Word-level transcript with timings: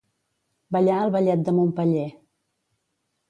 Ballar 0.75 0.95
el 1.07 1.11
ballet 1.17 1.45
de 1.49 1.55
Montpeller. 1.57 2.07